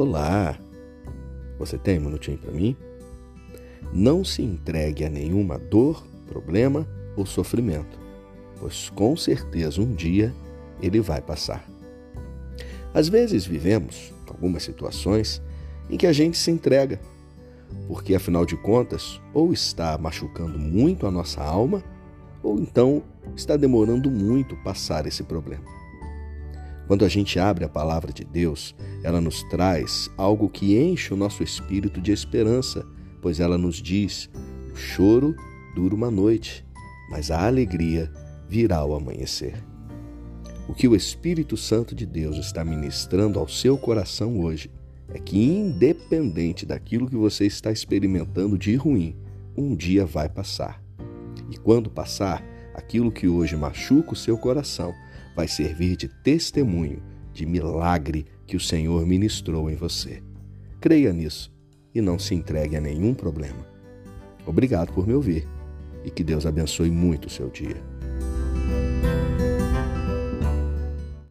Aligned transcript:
Olá! 0.00 0.58
Você 1.58 1.76
tem 1.76 1.98
um 1.98 2.04
minutinho 2.04 2.38
para 2.38 2.50
mim? 2.50 2.74
Não 3.92 4.24
se 4.24 4.40
entregue 4.40 5.04
a 5.04 5.10
nenhuma 5.10 5.58
dor, 5.58 6.02
problema 6.26 6.88
ou 7.18 7.26
sofrimento, 7.26 7.98
pois 8.58 8.88
com 8.88 9.14
certeza 9.14 9.82
um 9.82 9.94
dia 9.94 10.34
ele 10.80 11.02
vai 11.02 11.20
passar. 11.20 11.68
Às 12.94 13.10
vezes 13.10 13.44
vivemos 13.44 14.10
algumas 14.26 14.62
situações 14.62 15.42
em 15.90 15.98
que 15.98 16.06
a 16.06 16.14
gente 16.14 16.38
se 16.38 16.50
entrega, 16.50 16.98
porque 17.86 18.14
afinal 18.14 18.46
de 18.46 18.56
contas, 18.56 19.20
ou 19.34 19.52
está 19.52 19.98
machucando 19.98 20.58
muito 20.58 21.06
a 21.06 21.10
nossa 21.10 21.42
alma, 21.42 21.84
ou 22.42 22.58
então 22.58 23.02
está 23.36 23.54
demorando 23.54 24.10
muito 24.10 24.56
passar 24.64 25.06
esse 25.06 25.22
problema. 25.24 25.64
Quando 26.90 27.04
a 27.04 27.08
gente 27.08 27.38
abre 27.38 27.64
a 27.64 27.68
palavra 27.68 28.12
de 28.12 28.24
Deus, 28.24 28.74
ela 29.04 29.20
nos 29.20 29.44
traz 29.44 30.10
algo 30.16 30.48
que 30.48 30.76
enche 30.76 31.14
o 31.14 31.16
nosso 31.16 31.40
espírito 31.40 32.00
de 32.00 32.10
esperança, 32.10 32.84
pois 33.22 33.38
ela 33.38 33.56
nos 33.56 33.76
diz: 33.76 34.28
o 34.72 34.74
choro 34.74 35.36
dura 35.72 35.94
uma 35.94 36.10
noite, 36.10 36.66
mas 37.08 37.30
a 37.30 37.46
alegria 37.46 38.10
virá 38.48 38.78
ao 38.78 38.92
amanhecer. 38.92 39.54
O 40.68 40.74
que 40.74 40.88
o 40.88 40.96
Espírito 40.96 41.56
Santo 41.56 41.94
de 41.94 42.04
Deus 42.04 42.36
está 42.38 42.64
ministrando 42.64 43.38
ao 43.38 43.46
seu 43.46 43.78
coração 43.78 44.40
hoje 44.40 44.68
é 45.14 45.20
que, 45.20 45.40
independente 45.40 46.66
daquilo 46.66 47.08
que 47.08 47.14
você 47.14 47.46
está 47.46 47.70
experimentando 47.70 48.58
de 48.58 48.74
ruim, 48.74 49.14
um 49.56 49.76
dia 49.76 50.04
vai 50.04 50.28
passar. 50.28 50.82
E 51.52 51.56
quando 51.56 51.88
passar, 51.88 52.44
aquilo 52.74 53.12
que 53.12 53.28
hoje 53.28 53.54
machuca 53.54 54.12
o 54.12 54.16
seu 54.16 54.36
coração 54.36 54.92
vai 55.34 55.48
servir 55.48 55.96
de 55.96 56.08
testemunho 56.08 57.02
de 57.32 57.46
milagre 57.46 58.26
que 58.46 58.56
o 58.56 58.60
Senhor 58.60 59.06
ministrou 59.06 59.70
em 59.70 59.76
você. 59.76 60.22
Creia 60.80 61.12
nisso 61.12 61.52
e 61.94 62.00
não 62.00 62.18
se 62.18 62.34
entregue 62.34 62.76
a 62.76 62.80
nenhum 62.80 63.14
problema. 63.14 63.66
Obrigado 64.46 64.92
por 64.92 65.06
me 65.06 65.14
ouvir 65.14 65.46
e 66.04 66.10
que 66.10 66.24
Deus 66.24 66.46
abençoe 66.46 66.90
muito 66.90 67.26
o 67.26 67.30
seu 67.30 67.48
dia. 67.48 67.76